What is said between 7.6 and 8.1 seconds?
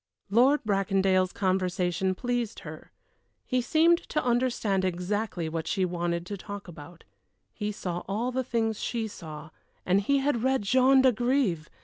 saw